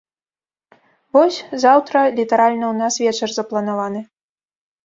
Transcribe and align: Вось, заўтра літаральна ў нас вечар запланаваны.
Вось, 1.17 1.37
заўтра 1.63 1.97
літаральна 2.21 2.65
ў 2.71 2.75
нас 2.81 2.93
вечар 3.07 3.29
запланаваны. 3.37 3.99